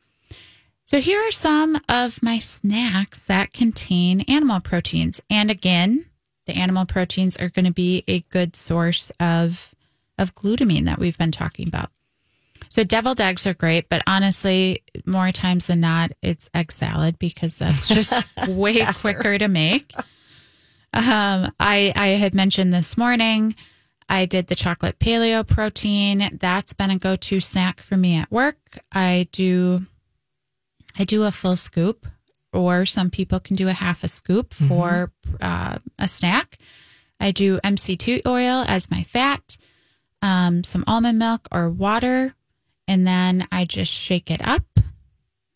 [0.88, 5.22] So here are some of my snacks that contain animal proteins.
[5.30, 6.06] And again,
[6.46, 9.76] the animal proteins are going to be a good source of
[10.18, 11.92] of glutamine that we've been talking about.
[12.70, 17.58] So deviled eggs are great, but honestly, more times than not, it's egg salad because
[17.58, 19.94] that's just way quicker to make.
[20.94, 23.56] Um, I I had mentioned this morning.
[24.08, 26.30] I did the chocolate paleo protein.
[26.40, 28.80] That's been a go-to snack for me at work.
[28.94, 29.86] I do
[31.00, 32.08] I do a full scoop,
[32.54, 36.58] or some people can do a half a scoop for uh, a snack.
[37.20, 39.58] I do MCT oil as my fat,
[40.22, 42.34] um, some almond milk or water,
[42.88, 44.66] and then I just shake it up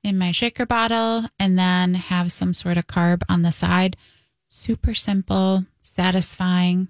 [0.04, 3.96] in my shaker bottle and then have some sort of carb on the side.
[4.50, 6.90] Super simple, satisfying.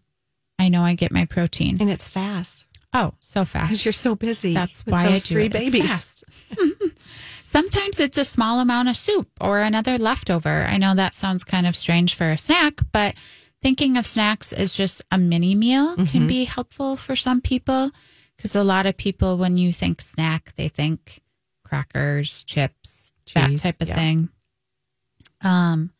[0.57, 1.77] I know I get my protein.
[1.81, 3.69] And it's fast Oh, so fast.
[3.69, 4.53] because you're so busy.
[4.53, 5.55] That's with why those I do three it.
[5.55, 6.23] It's babies.
[7.51, 10.63] Sometimes it's a small amount of soup or another leftover.
[10.63, 13.13] I know that sounds kind of strange for a snack, but
[13.61, 16.05] thinking of snacks as just a mini meal Mm-hmm.
[16.05, 17.91] can be helpful for some people
[18.37, 21.21] because a lot of people, when you think snack, they think
[21.65, 23.95] crackers, chips, that type of yeah.
[23.95, 24.29] thing.
[25.43, 25.91] Um,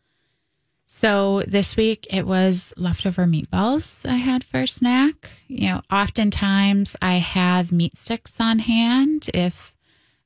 [0.86, 5.32] so this week it was leftover meatballs I had for a snack.
[5.50, 9.71] You know, oftentimes I have meat sticks on hand if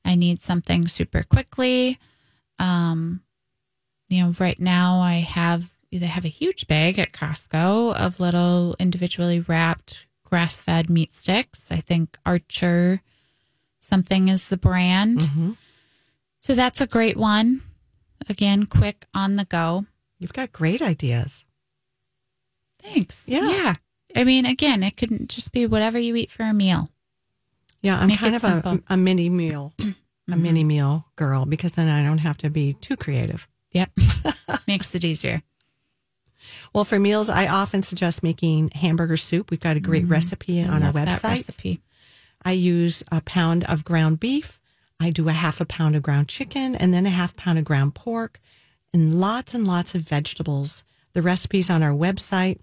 [0.06, 1.98] I need something super quickly.
[2.58, 3.22] Um,
[4.08, 8.76] you know, right now I have they have a huge bag at Costco of little
[8.78, 11.70] individually wrapped grass fed meat sticks.
[11.70, 13.00] I think Archer
[13.80, 15.20] something is the brand.
[15.20, 15.56] Mhm.
[16.40, 17.62] So that's a great one.
[18.28, 19.86] Again, quick on the go.
[20.18, 21.44] You've got great ideas.
[22.80, 23.28] Thanks.
[23.28, 23.48] Yeah.
[23.48, 23.74] Yeah.
[24.14, 26.90] I mean, again, it could just be whatever you eat for a meal.
[27.86, 28.42] Yeah, I'm Make kind of.
[28.42, 28.68] Mm-hmm.
[28.90, 29.72] a, a mini meal,
[30.30, 33.48] a mini meal girl because then I don't have to be too creative.
[33.72, 33.90] Yep.
[34.66, 35.42] Makes it easier.
[36.72, 39.50] Well, for meals, I often suggest making hamburger soup.
[39.50, 40.98] We've got a great recipe on our Mm-hmm.
[40.98, 41.28] Website.
[41.30, 41.80] recipe.
[42.44, 44.60] I use a pound of ground beef.
[45.00, 47.64] I do a half a pound of ground chicken and then a half pound of
[47.64, 48.40] ground pork
[48.94, 50.84] and lots and lots of vegetables.
[51.12, 52.58] The recipe's on our website.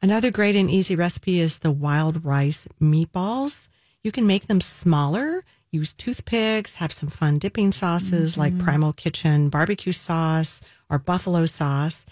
[0.00, 3.68] Another great and easy recipe is the wild rice meatballs.
[4.02, 8.64] You can make them smaller, use toothpicks, have some fun dipping sauces like mm-hmm.
[8.64, 10.60] Primal Kitchen barbecue sauce
[10.90, 12.04] or buffalo sauce.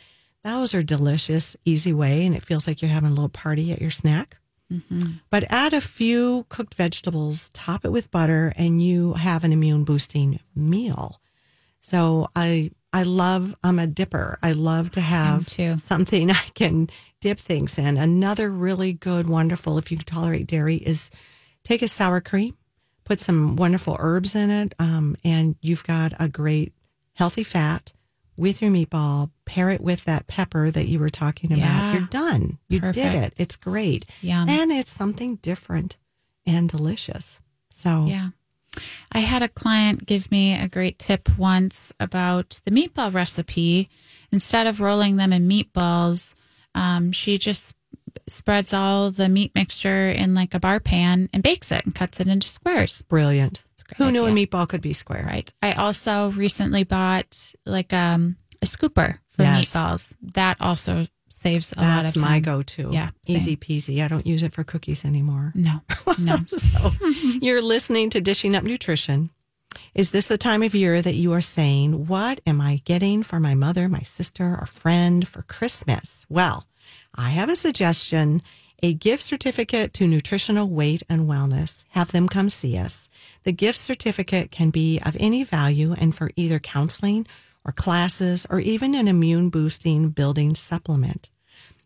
[0.43, 3.81] Those are delicious, easy way, and it feels like you're having a little party at
[3.81, 4.39] your snack.
[4.73, 5.13] Mm-hmm.
[5.31, 9.85] But add a few cooked vegetables, top it with butter, and you have an immune
[9.85, 11.21] boosting meal.
[11.81, 14.39] So I I love I'm a dipper.
[14.43, 16.89] I love to have something I can
[17.21, 17.97] dip things in.
[17.97, 21.11] Another really good, wonderful, if you can tolerate dairy, is
[21.65, 22.57] take a sour cream,
[23.05, 26.73] put some wonderful herbs in it, um, and you've got a great
[27.15, 27.93] healthy fat
[28.37, 29.31] with your meatball.
[29.45, 31.63] Pair it with that pepper that you were talking about.
[31.63, 31.93] Yeah.
[31.95, 32.59] You're done.
[32.69, 33.35] You did it.
[33.37, 34.07] It's great.
[34.23, 34.49] Yum.
[34.49, 35.97] And it's something different
[36.47, 37.41] and delicious.
[37.73, 38.31] So Yeah.
[39.11, 43.89] I had a client give me a great tip once about the meatball recipe.
[44.31, 46.35] Instead of rolling them in meatballs,
[46.77, 47.75] um, she just
[48.27, 52.21] spreads all the meat mixture in like a bar pan and bakes it and cuts
[52.21, 53.03] it into squares.
[53.09, 53.63] brilliant.
[53.75, 55.25] It's a great Who knew a meatball could be square?
[55.27, 55.53] Right.
[55.63, 59.73] I also recently bought like um, a scooper for Yes.
[59.75, 60.15] meatballs.
[60.35, 62.05] That also saves a lot of time.
[62.05, 62.91] That's my go-to.
[62.93, 64.05] Yeah, easy peasy.
[64.05, 65.53] I don't use it for cookies anymore.
[65.55, 65.81] No,
[66.19, 66.37] no.
[66.47, 66.91] so
[67.41, 69.31] you're listening to Dishing Up Nutrition.
[69.95, 73.39] Is this the time of year that you are saying, What am I getting for
[73.41, 76.27] my mother, my sister, or friend for Christmas?
[76.29, 76.67] Well,
[77.15, 78.43] I have a suggestion
[78.83, 81.85] a gift certificate to nutritional weight and wellness.
[81.91, 83.09] Have them come see us.
[83.45, 87.27] The gift certificate can be of any value and for either counseling
[87.65, 91.29] or classes or even an immune boosting building supplement.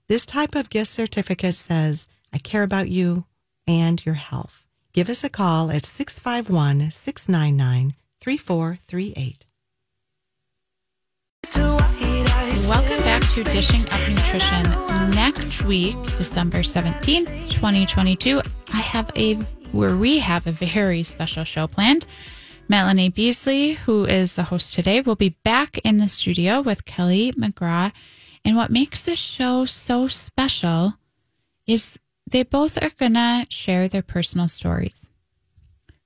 [0.06, 3.24] This type of gift certificate says, I care about you
[3.66, 4.68] and your health.
[4.92, 9.46] Give us a call at 651 699 3438.
[12.68, 14.62] Welcome to Dishing Up Nutrition.
[15.10, 18.40] Next week, December 17th, 2022,
[18.72, 19.34] I have a
[19.72, 22.06] where we have a very special show planned.
[22.68, 27.32] Melanie Beasley, who is the host today, will be back in the studio with Kelly
[27.32, 27.92] McGraw.
[28.44, 30.94] And what makes this show so special
[31.66, 31.98] is
[32.30, 35.10] they both are going to share their personal stories,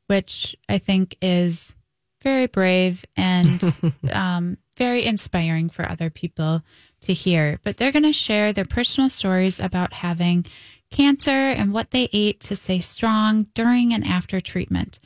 [0.06, 1.74] which I think is
[2.22, 3.62] very brave and
[4.12, 6.62] um, very inspiring for other people
[7.02, 7.60] to hear.
[7.64, 10.46] But they're going to share their personal stories about having
[10.90, 14.98] cancer and what they ate to stay strong during and after treatment.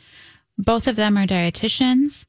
[0.59, 2.27] Both of them are dietitians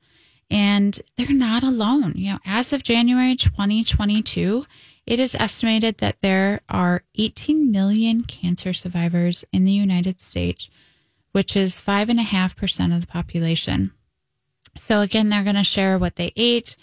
[0.49, 2.13] and they're not alone.
[2.15, 4.65] You know, as of January 2022,
[5.05, 10.69] it is estimated that there are 18 million cancer survivors in the United States,
[11.31, 13.91] which is 5.5% of the population.
[14.77, 16.77] So, again, they're going to share what they ate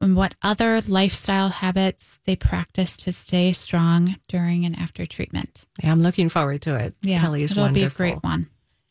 [0.00, 5.64] and what other lifestyle habits they practice to stay strong during and after treatment.
[5.82, 6.94] Yeah, I'm looking forward to it.
[7.02, 7.88] Kelly's it'll wonderful.
[7.88, 8.48] be a great one.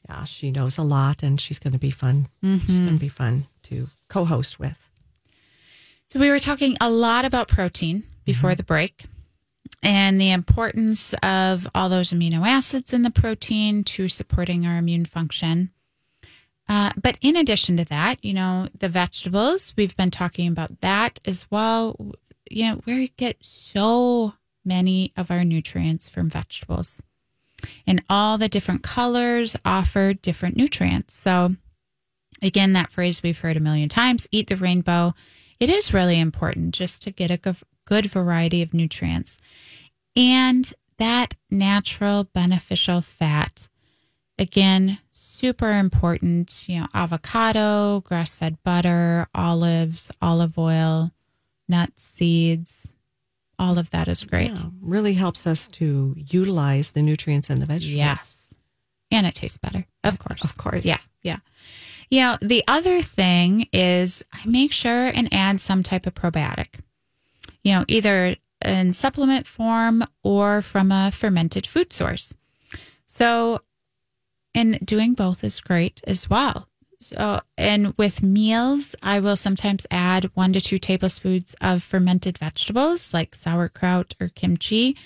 [0.09, 2.27] Yeah, she knows a lot and she's going to be fun.
[2.43, 2.57] Mm-hmm.
[2.65, 4.89] She's going to be fun to co host with.
[6.09, 9.05] So, we were talking a lot about protein before the break
[9.81, 15.05] and the importance of all those amino acids in the protein to supporting our immune
[15.05, 15.71] function.
[16.67, 21.19] Uh, but in addition to that, you know, the vegetables, we've been talking about that
[21.25, 22.13] as well.
[22.49, 27.03] You know, we get so many of our nutrients from vegetables,
[27.85, 31.13] and all the different colors offer different nutrients.
[31.13, 31.55] So,
[32.41, 35.13] again, that phrase we've heard a million times eat the rainbow.
[35.59, 39.37] It is really important just to get a good- good variety of nutrients.
[40.15, 43.67] And that natural beneficial fat,
[44.39, 44.99] again,
[45.35, 46.65] super important.
[46.67, 51.11] You know, avocado, grass fed butter, olives, olive oil,
[51.67, 52.95] nuts, seeds,
[53.57, 54.51] all of that is great.
[54.51, 57.95] Yeah, really helps us to utilize the nutrients in the vegetables.
[57.95, 58.57] Yes.
[59.11, 60.43] And it tastes better, of course.
[60.43, 60.85] Of course.
[60.85, 60.97] Yeah.
[61.21, 61.37] Yeah.
[62.09, 66.79] You know, the other thing is I make sure and add some type of probiotic,
[67.63, 72.35] you know, either in supplement form or from a fermented food source.
[73.05, 73.61] So,
[74.55, 76.67] and doing both is great as well.
[77.01, 83.13] So, and with meals, I will sometimes add one to two tablespoons of fermented vegetables
[83.13, 84.97] like sauerkraut or kimchi.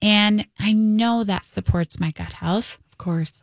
[0.00, 2.78] And I know that supports my gut health.
[2.92, 3.42] Of course.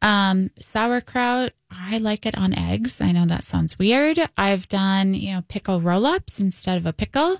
[0.00, 3.00] Um, sauerkraut, I like it on eggs.
[3.00, 4.18] I know that sounds weird.
[4.36, 7.36] I've done, you know, pickle roll ups instead of a pickle.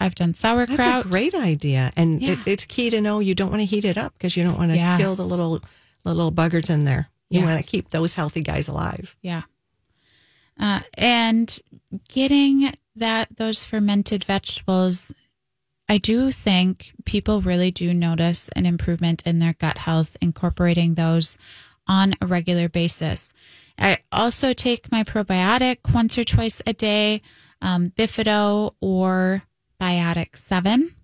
[0.00, 0.76] I've done sauerkraut.
[0.78, 1.92] That's a great idea.
[1.96, 2.32] And Yeah.
[2.32, 4.58] it, it's key to know you don't want to heat it up because you don't
[4.58, 5.00] want to Yes.
[5.00, 5.62] kill the little
[6.14, 7.10] little buggers in there.
[7.28, 9.16] You want to keep those healthy guys alive.
[9.20, 9.42] Yeah.
[10.58, 11.58] Uh, and
[12.08, 15.12] getting that those fermented vegetables,
[15.88, 21.36] I do think people really do notice an improvement in their gut health incorporating those
[21.86, 23.32] on a regular basis.
[23.78, 27.22] I also take my probiotic once or twice a day,
[27.60, 29.42] um, Bifido or
[29.80, 30.94] Biotic 7.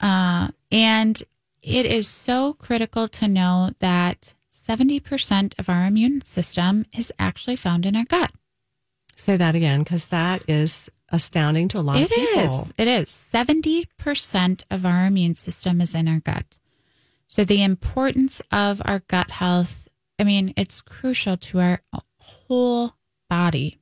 [0.00, 1.22] Uh, and
[1.64, 7.86] it is so critical to know that 70% of our immune system is actually found
[7.86, 8.30] in our gut.
[9.16, 12.40] Say that again because that is astounding to a lot It of people.
[12.62, 12.72] is.
[12.76, 13.08] It is.
[13.10, 16.58] 70% of our immune system is in our gut.
[17.28, 19.88] So the importance of our gut health,
[20.18, 21.82] I mean, it's crucial to our
[22.20, 22.94] whole
[23.28, 23.78] body.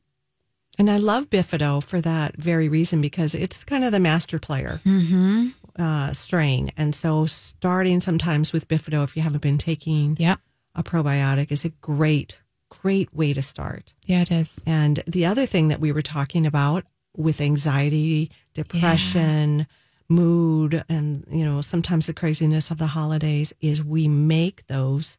[0.79, 4.81] And I love Bifido for that very reason because it's kind of the master player
[4.85, 5.49] Mm-hmm.
[5.79, 6.71] Uh, strain.
[6.77, 10.41] And so starting sometimes with Bifido, if you haven't been taking Yep.
[10.75, 13.95] a probiotic, is a great, great way to start.
[14.07, 14.63] Yeah, it is.
[14.67, 16.85] And the other thing that we were talking about
[17.17, 19.67] with anxiety, depression,
[20.09, 25.19] mood, and you know, sometimes the craziness of the holidays is we make those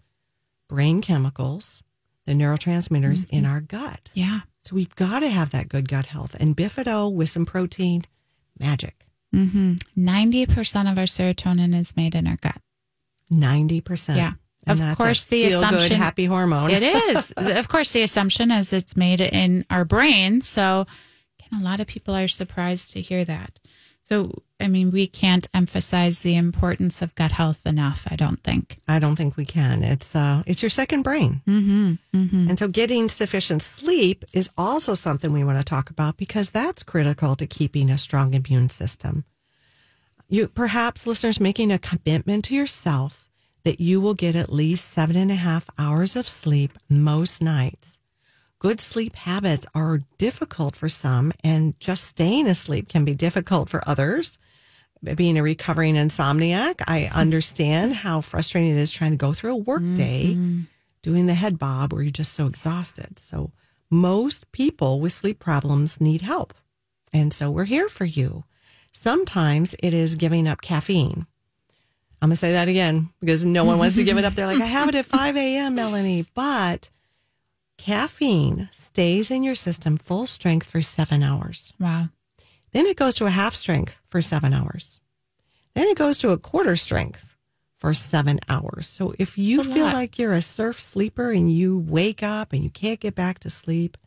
[0.68, 1.84] brain chemicals,
[2.26, 4.10] the neurotransmitters in our gut.
[4.14, 4.42] Yeah.
[4.62, 6.36] So we've got to have that good gut health.
[6.40, 8.04] And Bifido with some protein,
[8.60, 9.03] magic.
[9.34, 9.74] Mm-hmm.
[9.98, 12.58] 90% of our serotonin is made in our gut.
[13.32, 14.16] 90%.
[14.16, 14.34] Yeah.
[14.66, 16.72] And Of course, the assumption- happy hormone.
[16.72, 17.32] It is.
[17.38, 20.40] of course, the assumption is it's made in our brain.
[20.42, 20.86] So,
[21.40, 23.60] again, a lot of people are surprised to hear that.
[24.04, 28.80] So, I mean, we can't emphasize the importance of gut health enough, I don't think.
[28.88, 29.84] I don't think we can.
[29.84, 31.42] It's uh it's your second brain.
[31.48, 31.94] Mm-hmm.
[32.16, 32.50] Mm-hmm.
[32.50, 36.84] And so getting sufficient sleep is also something we want to talk about because that's
[36.84, 39.26] critical to keeping a strong immune system.
[40.30, 43.30] You perhaps listeners making a commitment to yourself
[43.64, 48.00] that you will get at least seven and a half hours of sleep most nights.
[48.60, 53.88] Good sleep habits are difficult for some, and just staying asleep can be difficult for
[53.88, 54.38] others.
[55.16, 59.58] Being a recovering insomniac, I understand how frustrating it is trying to go through a
[59.58, 59.96] work mm-hmm.
[59.96, 60.38] day
[61.02, 63.20] doing the head bob where you're just so exhausted.
[63.20, 63.52] So
[63.92, 66.54] most people with sleep problems need help.
[67.14, 68.46] And so we're here for you.
[68.92, 71.28] Sometimes it is giving up caffeine.
[72.22, 74.34] I'm going to say that again because no one wants to give it up.
[74.34, 76.26] They're like, I have it at 5 a.m., Melanie.
[76.34, 76.90] But
[77.78, 81.74] caffeine stays in your system full strength for seven hours.
[81.80, 82.10] Wow.
[82.74, 85.00] Then it goes to a half strength for seven hours.
[85.76, 87.36] Then it goes to a quarter strength
[87.80, 88.88] for seven hours.
[88.88, 89.94] So if you A feel lot.
[89.94, 93.50] like you're a surf sleeper and you wake up and you can't get back to
[93.50, 93.98] sleep,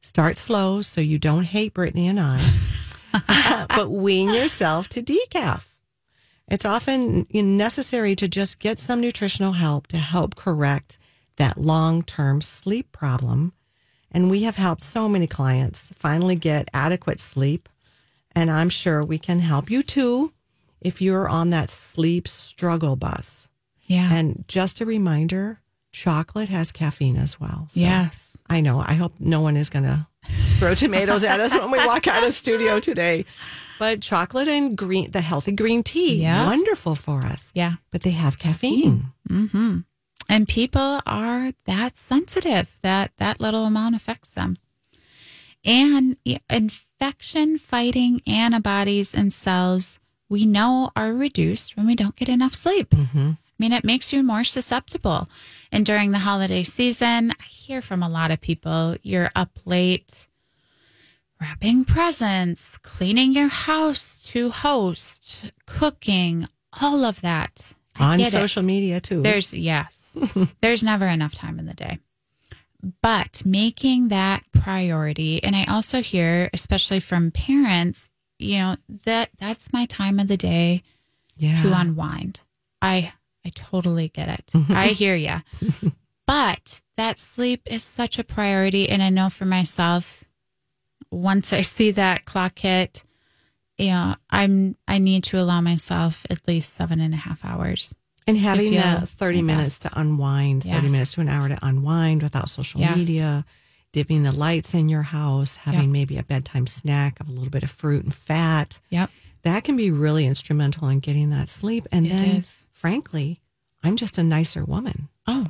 [0.00, 2.40] start slow so you don't hate Brittany and I,
[3.28, 5.64] uh, but wean yourself to decaf.
[6.48, 10.96] It's often necessary to just get some nutritional help to help correct
[11.36, 13.52] that long term sleep problem.
[14.12, 17.68] And we have helped so many clients finally get adequate sleep.
[18.34, 20.32] And I'm sure we can help you too
[20.80, 23.48] if you're on that sleep struggle bus.
[23.84, 24.12] Yeah.
[24.12, 25.60] And just a reminder
[25.92, 27.68] chocolate has caffeine as well.
[27.70, 28.36] So yes.
[28.50, 28.80] I know.
[28.80, 30.06] I hope no one is going to
[30.58, 33.24] throw tomatoes at us when we walk out of studio today.
[33.78, 36.44] But chocolate and green, the healthy green tea, Yeah.
[36.46, 37.50] wonderful for us.
[37.54, 37.74] Yeah.
[37.90, 39.06] But they have caffeine.
[39.28, 39.78] Mm-hmm.
[40.28, 44.56] And people are that sensitive that that little amount affects them.
[45.64, 46.16] And
[46.48, 49.98] infection fighting antibodies and cells
[50.28, 52.90] we know are reduced when we don't get enough sleep.
[52.90, 53.30] Mm-hmm.
[53.36, 55.28] I mean, it makes you more susceptible.
[55.72, 60.26] And during the holiday season, I hear from a lot of people you're up late
[61.40, 66.46] wrapping presents, cleaning your house to host, cooking,
[66.80, 67.74] all of that.
[67.98, 68.32] On get it.
[68.32, 69.22] social media too.
[69.22, 70.16] There's yes.
[70.60, 71.98] There's never enough time in the day.
[73.02, 79.72] But making that priority and I also hear especially from parents, you know, that that's
[79.72, 80.82] my time of the day
[81.36, 81.62] yeah.
[81.62, 82.42] to unwind.
[82.82, 83.12] I
[83.44, 84.52] I totally get it.
[84.70, 85.36] I hear you.
[86.26, 90.24] but that sleep is such a priority and I know for myself
[91.10, 93.04] once I see that clock hit,
[93.78, 97.94] you know, I'm I need to allow myself at least seven and a half hours.
[98.26, 102.48] And having that 30 minutes to unwind, 30 minutes to an hour to unwind without
[102.48, 102.96] social Yes.
[102.96, 103.44] media,
[103.92, 105.90] dimming the lights in your house, having Yep.
[105.90, 108.80] maybe a bedtime snack of a little bit of fruit and fat.
[108.90, 109.10] Yep.
[109.42, 111.86] That can be really instrumental in getting that sleep.
[111.92, 112.64] And It then, is.
[112.72, 113.40] frankly,
[113.84, 115.08] I'm just a nicer woman.
[115.28, 115.46] Oh,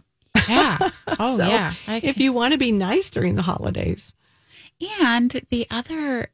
[0.47, 0.91] yeah.
[1.19, 1.73] Oh, So, yeah.
[1.89, 4.13] If you want to be nice during the holidays,
[5.03, 6.29] And the other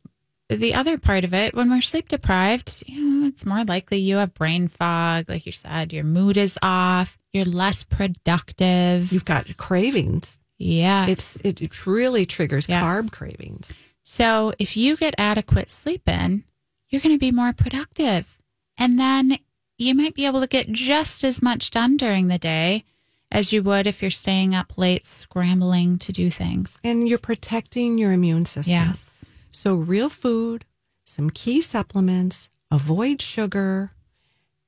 [0.56, 4.16] the other part of it, when we're sleep deprived, you know, it's more likely you
[4.16, 9.12] have brain fog, like you said, your mood is off, you're less productive.
[9.12, 10.40] you've got cravings.
[10.58, 11.06] yeah.
[11.06, 12.82] It's it, really triggers Yes.
[12.84, 13.78] carb cravings.
[14.02, 16.44] so if you get adequate sleep in,
[16.88, 18.38] you're going to be more productive.
[18.78, 19.38] And then
[19.78, 22.84] you might be able to get just as much done during the day
[23.30, 26.78] as you would if you're staying up late scrambling to do things.
[26.84, 28.72] And you're protecting your immune system.
[28.72, 29.30] Yes.
[29.62, 30.64] So, real food,
[31.04, 33.92] some key supplements, avoid sugar,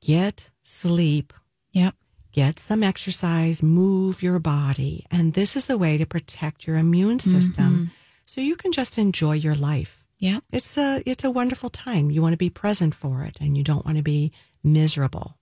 [0.01, 1.33] get sleep,
[1.73, 1.97] Yep.
[2.31, 5.05] get some exercise, move your body.
[5.11, 7.85] And this is the way to protect your immune system mm-hmm.
[8.25, 10.07] so you can just enjoy your life.
[10.19, 10.45] Yep.
[10.53, 12.13] It's a it's a wonderful time.
[12.13, 14.31] You want to be present for it and you don't want to be
[14.63, 15.39] miserable.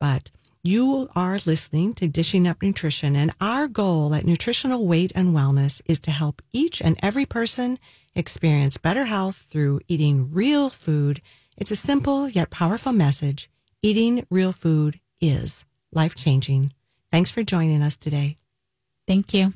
[0.00, 0.32] But
[0.64, 5.80] you are listening to Dishing Up Nutrition and our goal at Nutritional Weight and Wellness
[5.86, 7.78] is to help each and every person
[8.14, 11.20] experience better health through eating real food.
[11.56, 13.50] It's a simple yet powerful message.
[13.82, 16.72] Eating real food is life-changing.
[17.10, 18.36] Thanks for joining us today.
[19.06, 19.52] Thank you.